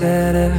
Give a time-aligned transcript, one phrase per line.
[0.00, 0.49] said it's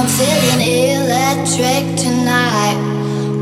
[0.00, 2.80] I'm feeling electric tonight.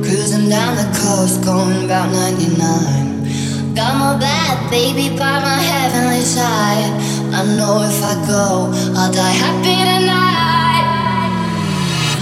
[0.03, 3.77] Cruising down the coast, going about 99.
[3.77, 6.91] Got my bad baby by my heavenly side.
[7.31, 10.83] I know if I go, I'll die happy tonight.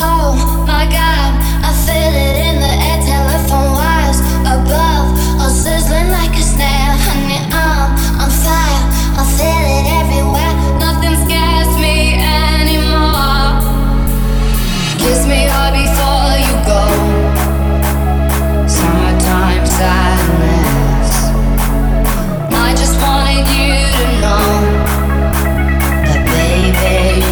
[0.05, 0.37] Oh
[0.68, 1.32] my god,
[1.64, 6.93] I feel it in the air, telephone wires above, all sizzling like a snare.
[7.09, 7.89] Honey, I'm
[8.20, 8.84] on fire,
[9.16, 10.36] I feel it everywhere.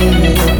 [0.04, 0.53] you.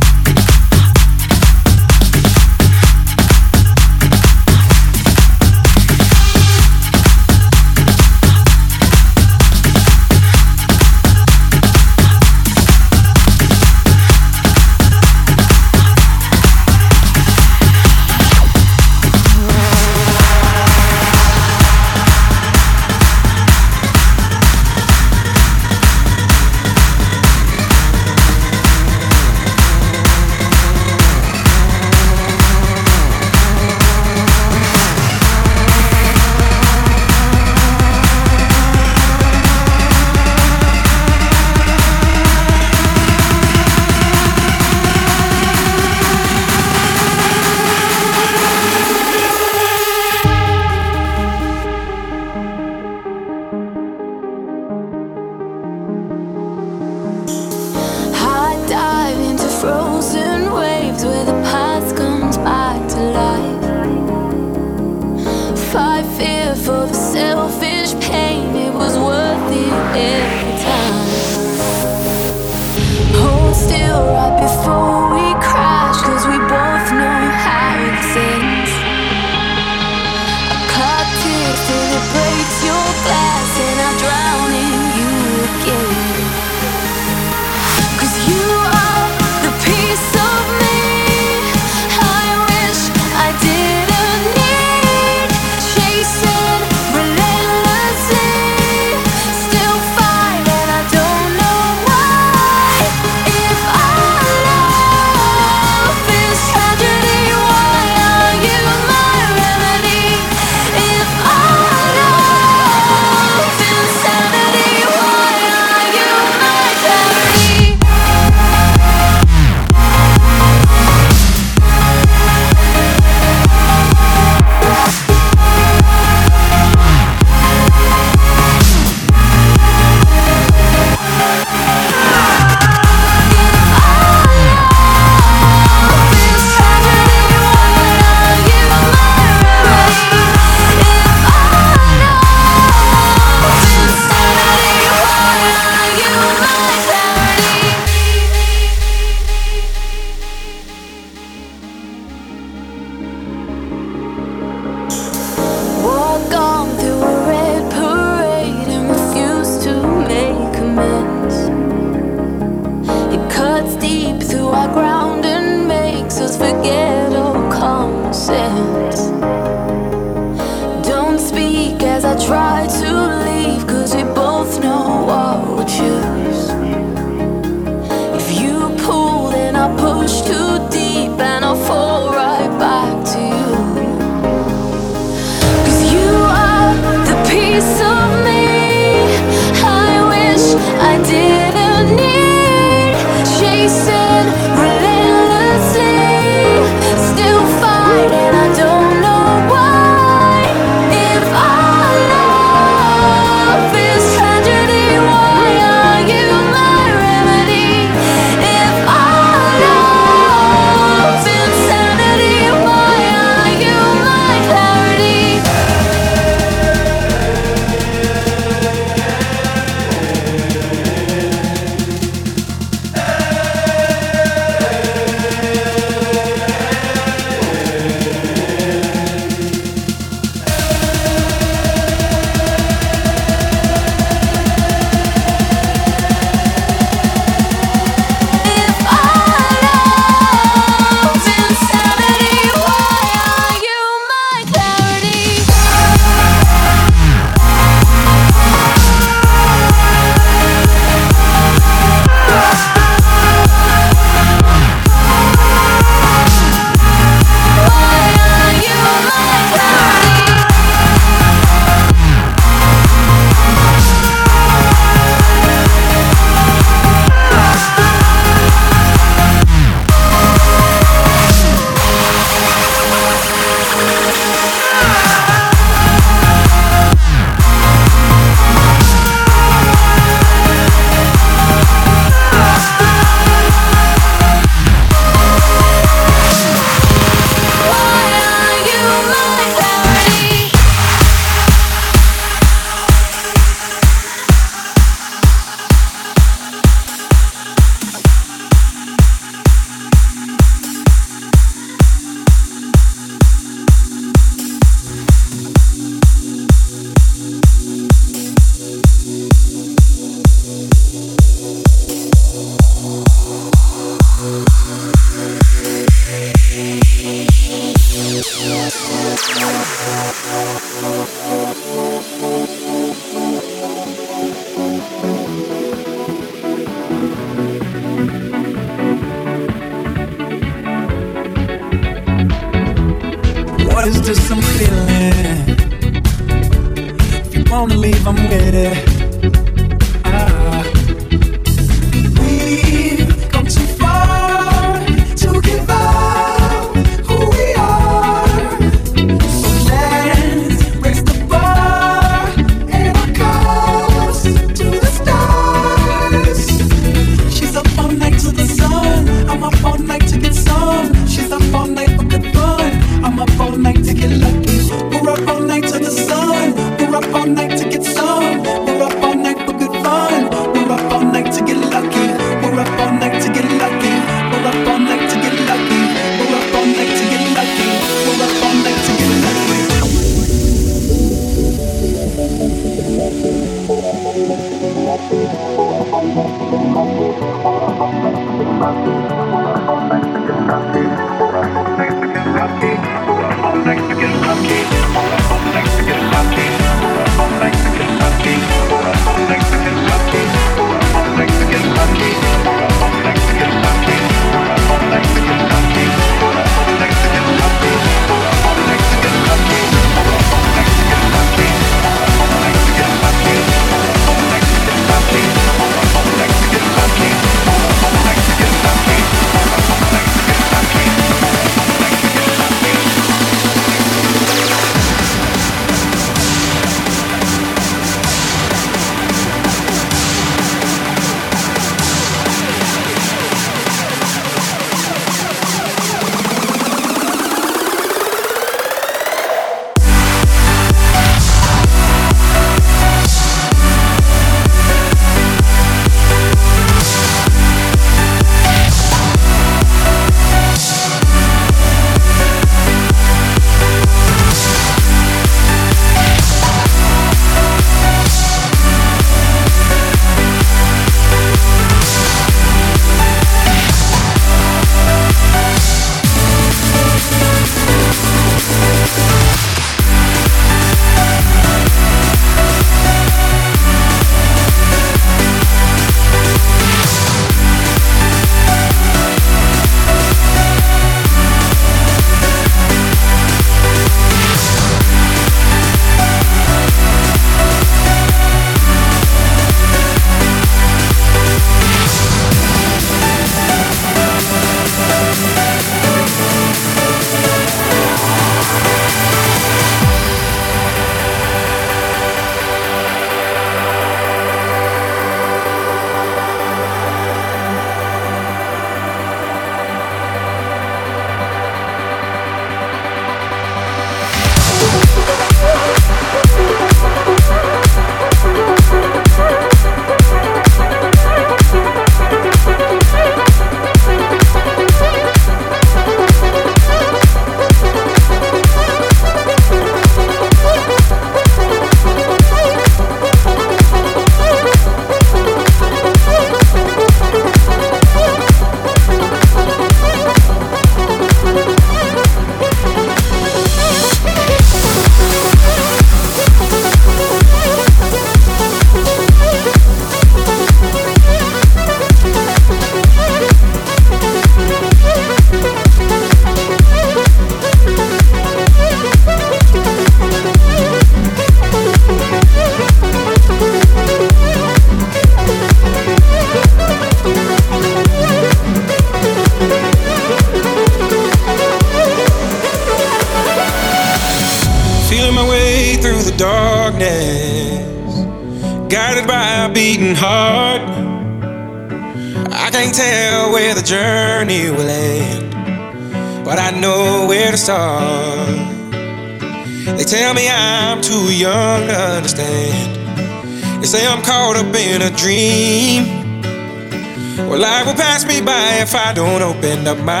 [599.67, 600.00] Up my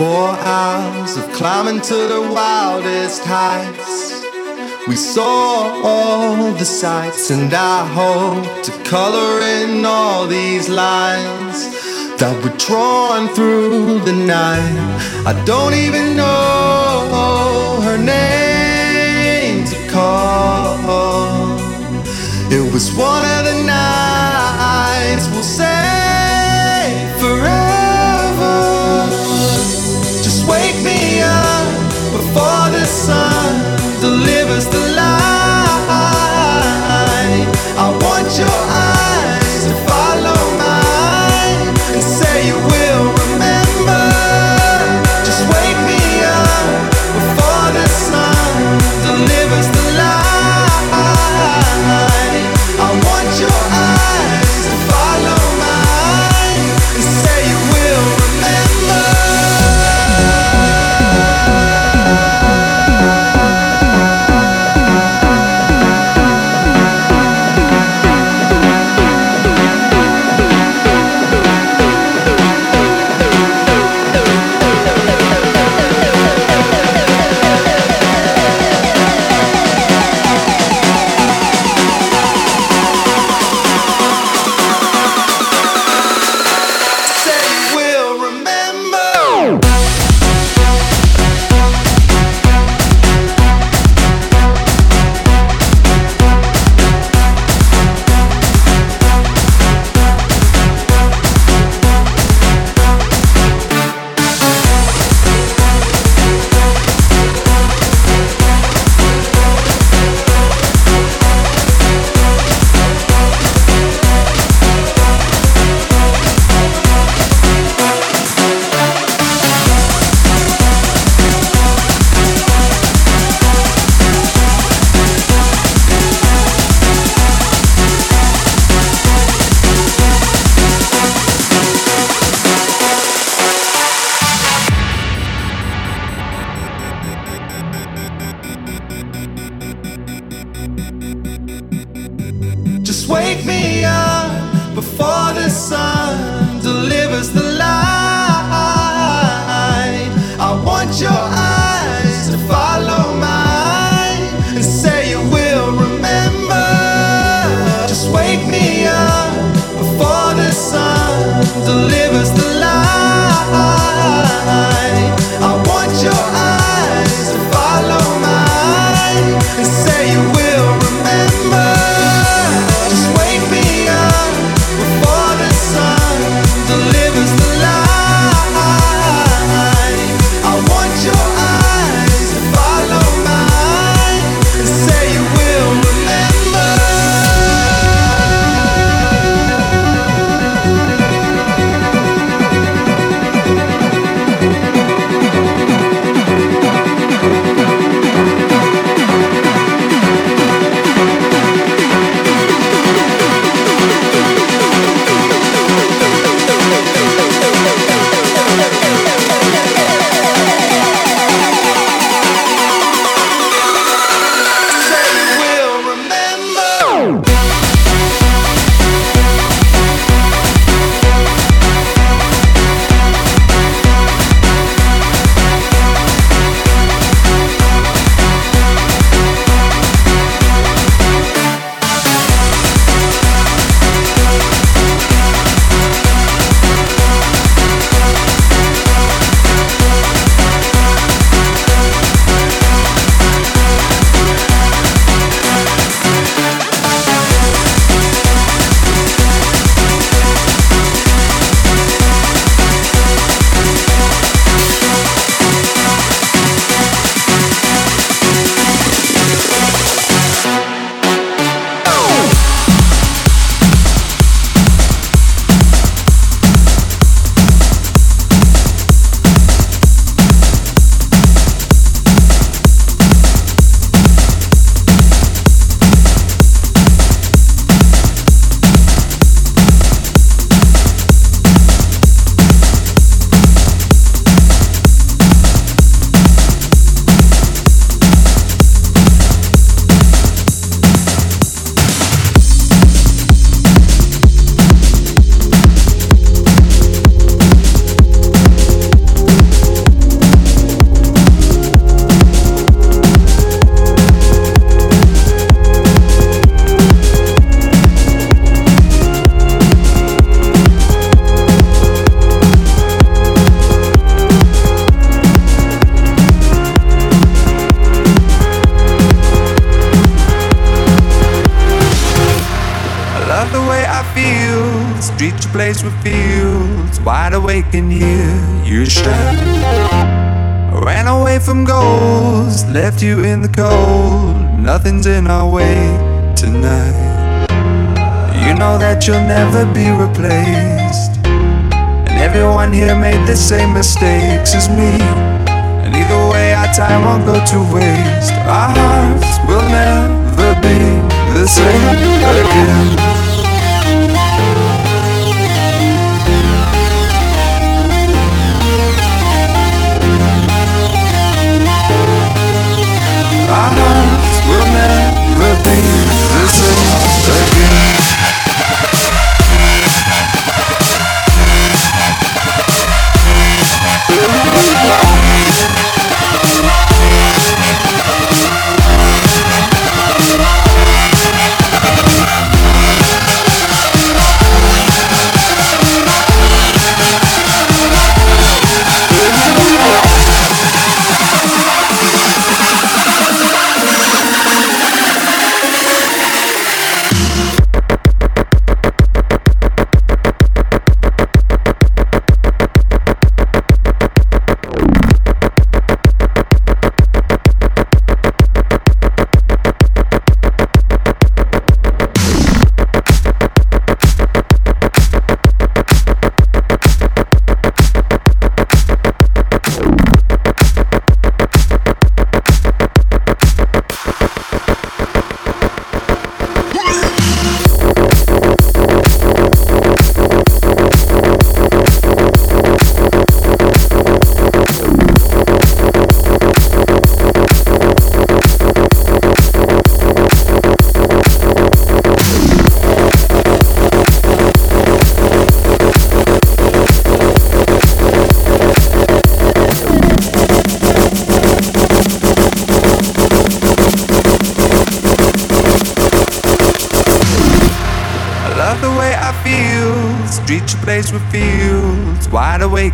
[0.00, 4.24] Four hours of climbing to the wildest heights.
[4.88, 11.68] We saw all the sights, and I hope to color in all these lines
[12.18, 14.78] that were drawn through the night.
[15.26, 20.78] I don't even know her name to call.
[22.50, 25.79] It was one of the nights we'll say.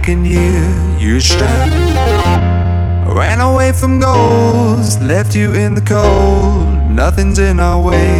[0.09, 1.43] In here, you shine.
[1.43, 6.89] I ran away from goals, left you in the cold.
[6.89, 8.15] Nothing's in our way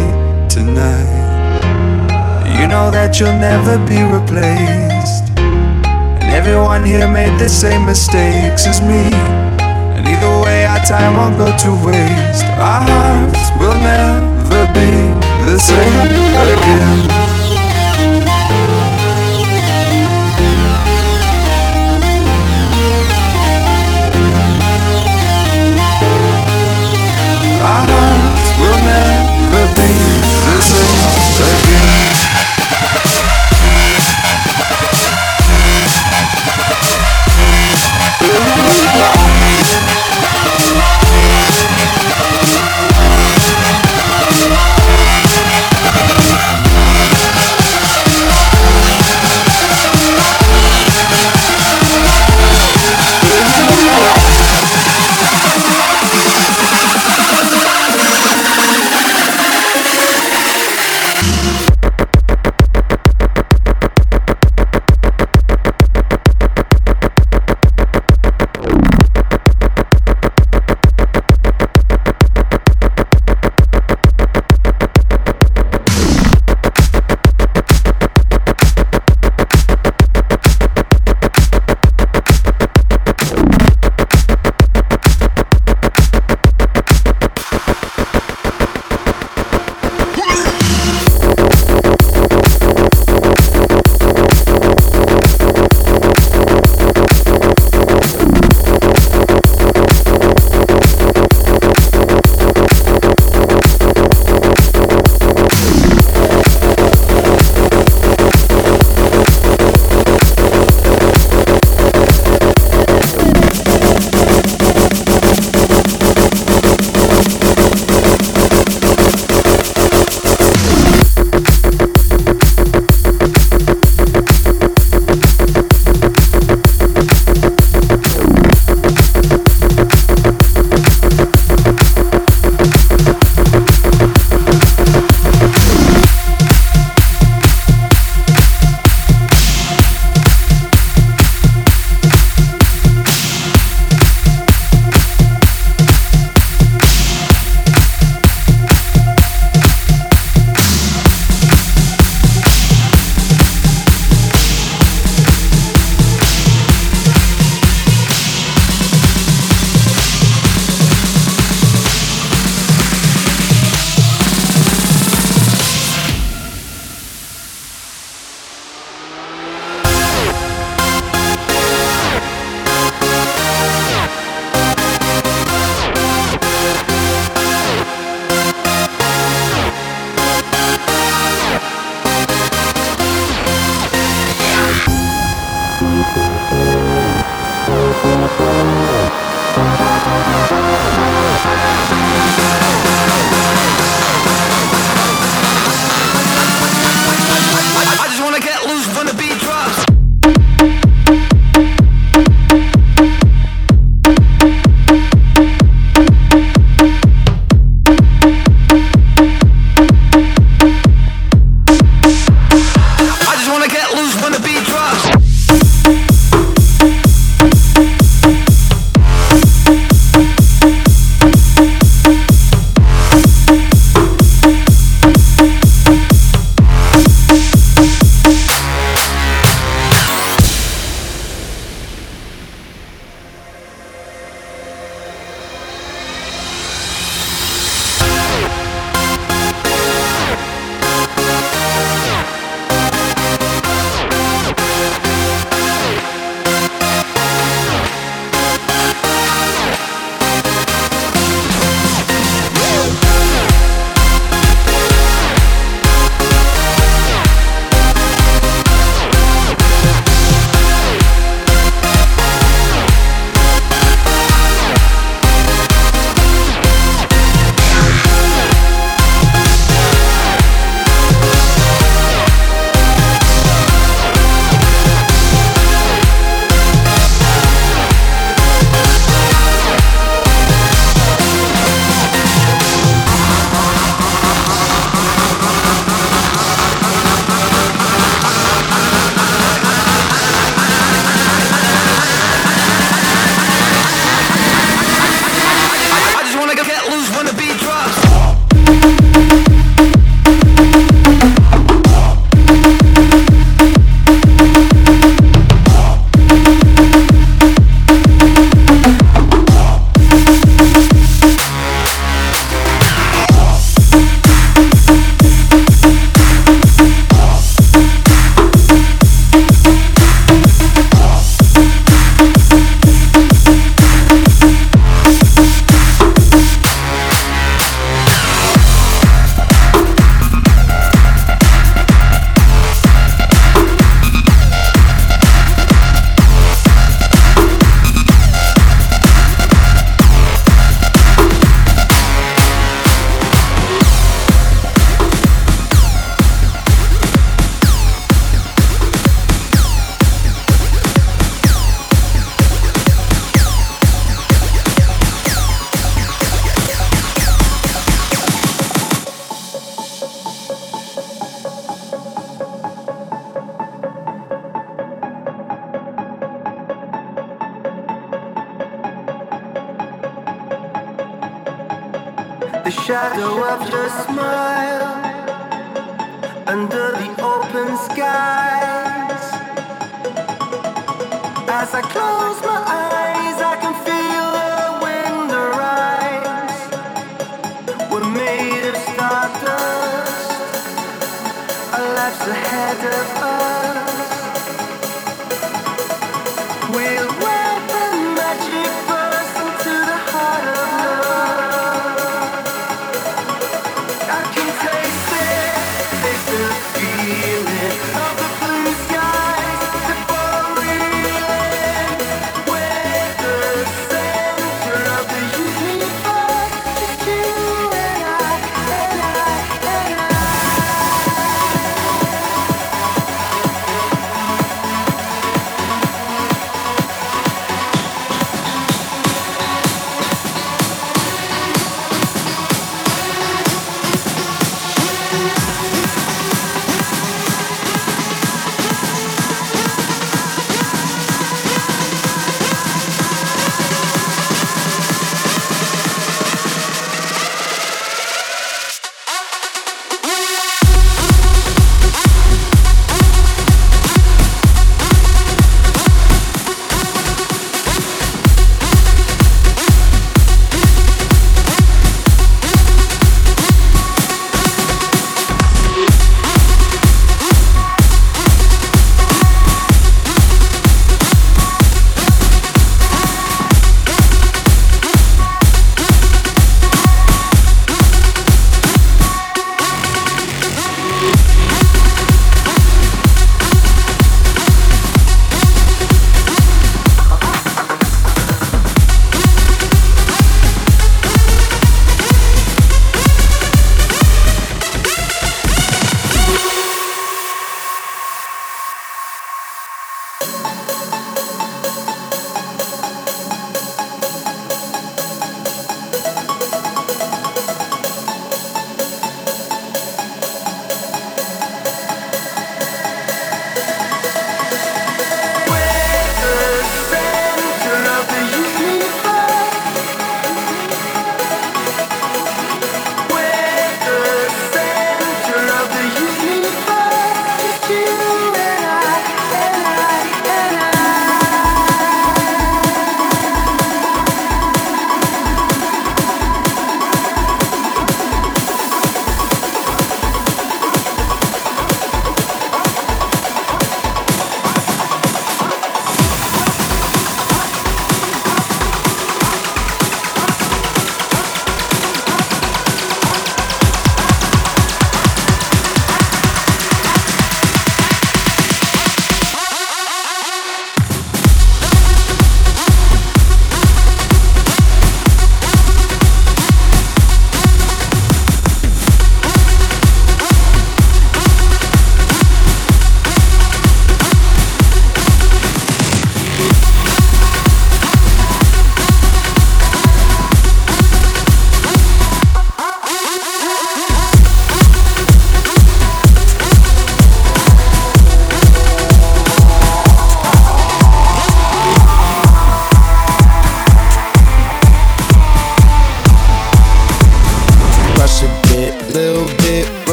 [0.49, 2.09] tonight.
[2.59, 5.31] You know that you'll never be replaced.
[5.39, 9.07] And everyone here made the same mistakes as me.
[9.95, 12.43] And either way, our time won't go to waste.
[12.59, 14.91] Our hearts will never be
[15.49, 16.11] the same
[16.51, 17.16] again.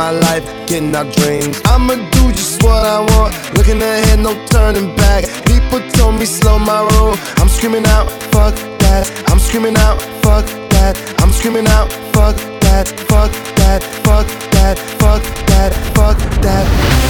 [0.00, 1.60] my life, getting our dreams.
[1.66, 5.22] I'ma do just what I want, looking ahead, no turning back.
[5.44, 9.04] People told me slow my roll, I'm screaming out, fuck that.
[9.28, 10.94] I'm screaming out, fuck that.
[11.20, 16.00] I'm screaming out, fuck that, fuck that, fuck that, fuck that, fuck that.
[16.00, 17.09] Fuck that.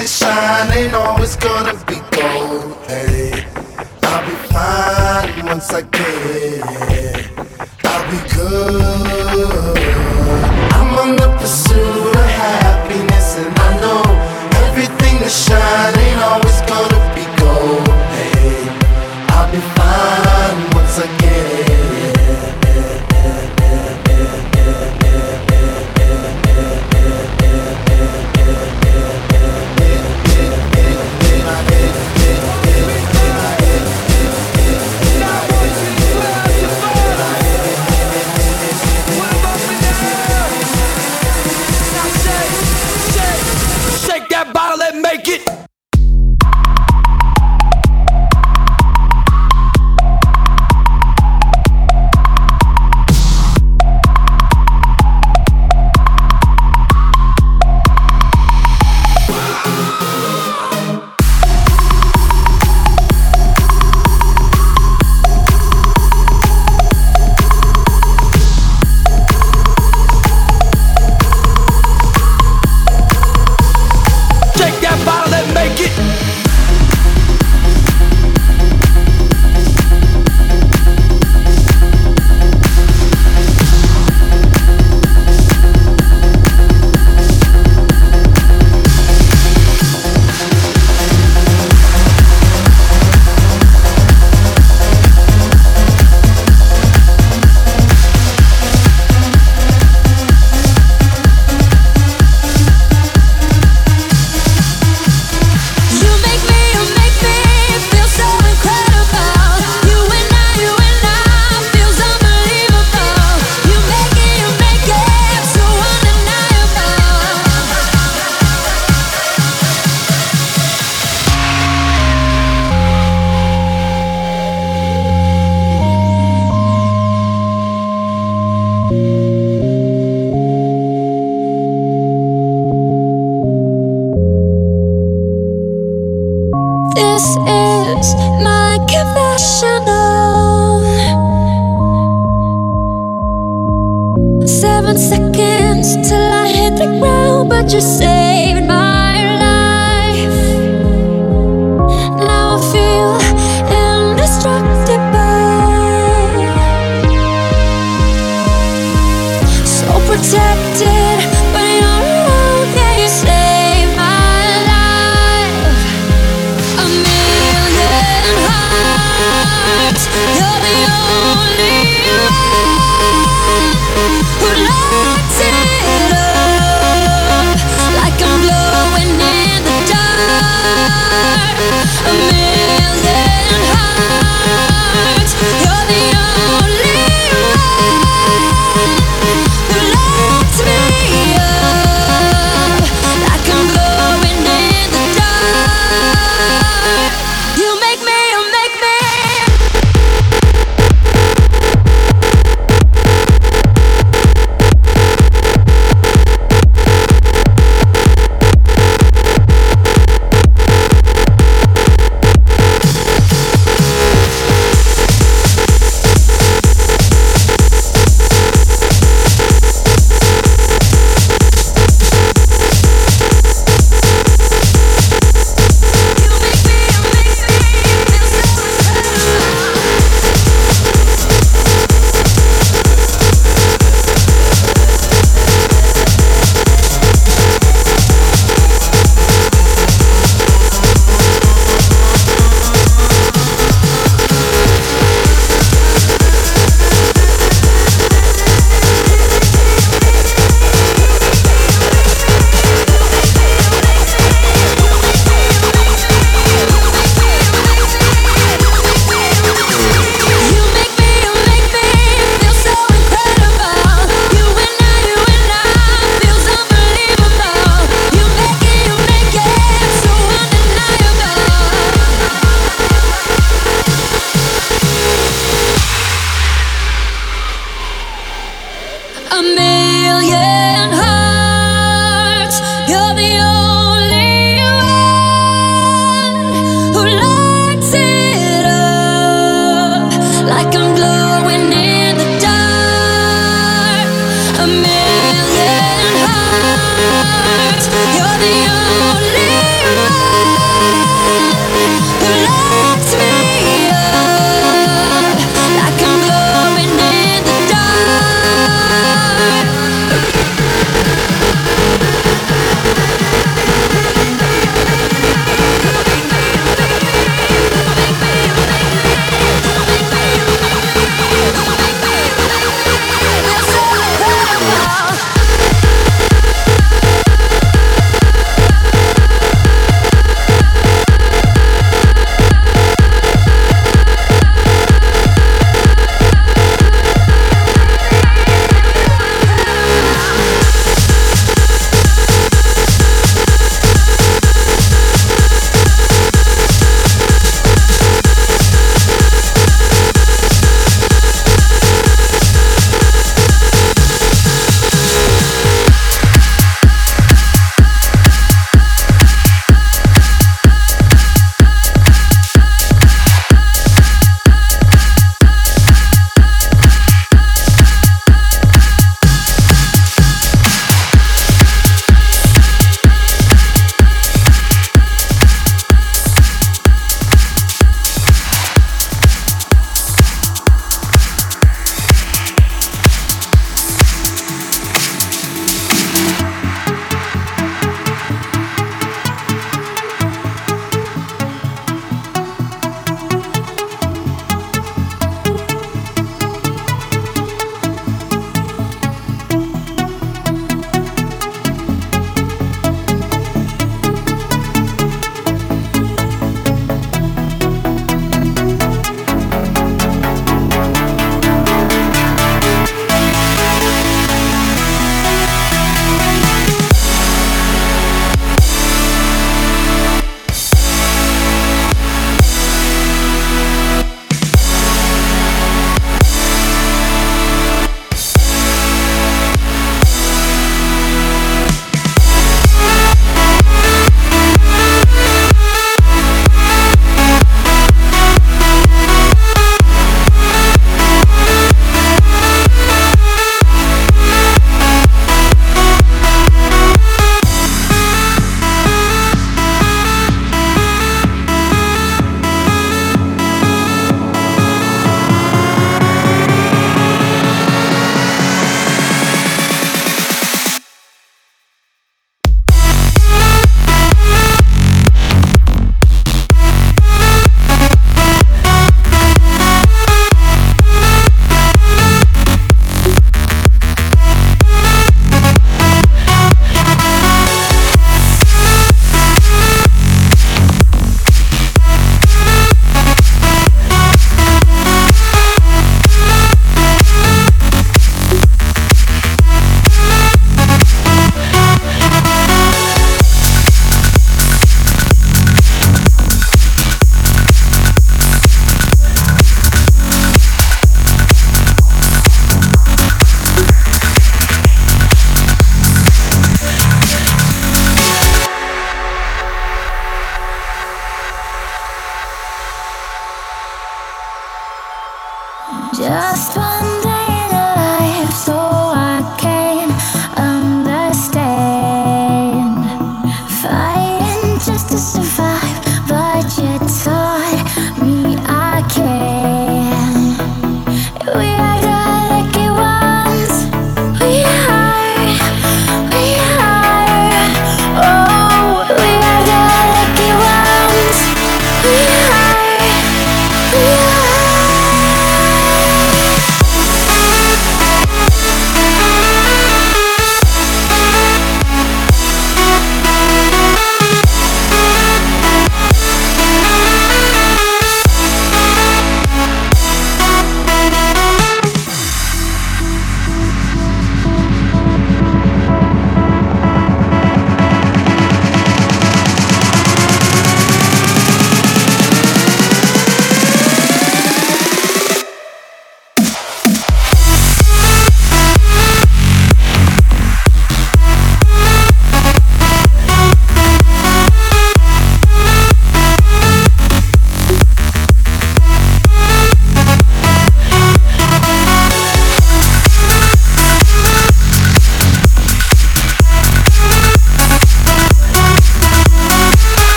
[0.00, 2.74] That shine ain't always gonna be gold.
[2.86, 3.44] Hey,
[4.02, 6.00] I'll be fine once I get
[6.40, 7.30] it.
[7.84, 9.19] I'll be good.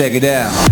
[0.00, 0.69] check it out.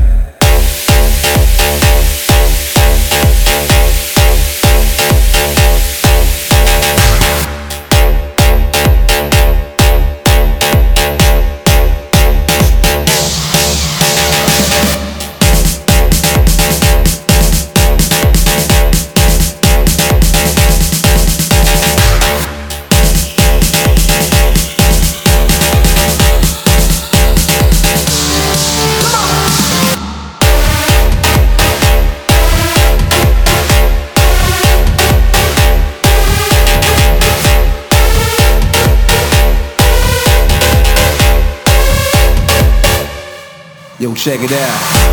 [44.19, 45.08] Check it out.